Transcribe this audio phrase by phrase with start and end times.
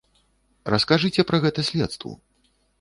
[0.75, 2.11] Раскажыце пра гэта следству.